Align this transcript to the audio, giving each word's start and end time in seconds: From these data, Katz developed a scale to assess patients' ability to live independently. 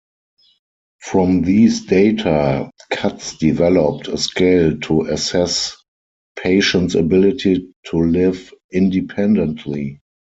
From 1.01 1.43
these 1.43 1.85
data, 1.85 2.71
Katz 2.91 3.37
developed 3.37 4.07
a 4.07 4.17
scale 4.17 4.79
to 4.79 5.01
assess 5.03 5.77
patients' 6.35 6.95
ability 6.95 7.71
to 7.91 7.99
live 8.01 8.51
independently. 8.73 10.01